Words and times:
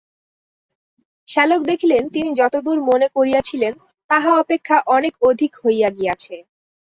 শ্যালক 1.27 1.61
দেখিলেন, 1.61 2.03
তিনি 2.09 2.29
যত-দূর 2.33 2.77
মনে 2.83 3.07
করিয়াছিলেন 3.15 3.73
তাহা 4.09 4.31
অপেক্ষা 4.35 4.77
অনেক 4.87 5.13
অধিক 5.29 5.51
হইয়া 5.63 5.89
গিয়াছে। 5.89 6.35